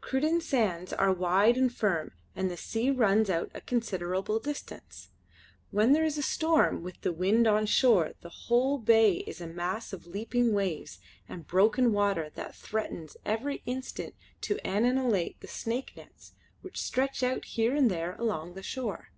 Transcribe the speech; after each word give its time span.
Cruden 0.00 0.40
sands 0.40 0.94
are 0.94 1.12
wide 1.12 1.58
and 1.58 1.70
firm 1.70 2.12
and 2.34 2.50
the 2.50 2.56
sea 2.56 2.90
runs 2.90 3.28
out 3.28 3.50
a 3.52 3.60
considerable 3.60 4.38
distance. 4.38 5.10
When 5.72 5.92
there 5.92 6.06
is 6.06 6.16
a 6.16 6.22
storm 6.22 6.82
with 6.82 7.02
the 7.02 7.12
wind 7.12 7.46
on 7.46 7.66
shore 7.66 8.14
the 8.22 8.30
whole 8.48 8.78
bay 8.78 9.16
is 9.26 9.42
a 9.42 9.46
mass 9.46 9.92
of 9.92 10.06
leaping 10.06 10.54
waves 10.54 11.00
and 11.28 11.46
broken 11.46 11.92
water 11.92 12.30
that 12.30 12.54
threatens 12.54 13.18
every 13.26 13.60
instant 13.66 14.14
to 14.40 14.58
annihilate 14.66 15.38
the 15.40 15.48
stake 15.48 15.92
nets 15.94 16.32
which 16.62 16.80
stretch 16.80 17.22
out 17.22 17.44
here 17.44 17.76
and 17.76 17.90
there 17.90 18.14
along 18.16 18.54
the 18.54 18.62
shore. 18.62 19.10